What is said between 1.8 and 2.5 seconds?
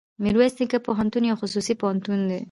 پوهنتون دی.